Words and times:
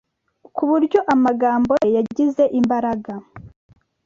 ku 0.55 0.63
buryo 0.69 0.99
amagambo 1.13 1.71
ye 1.83 1.89
yagize 1.97 2.43
imbaraga 2.59 3.13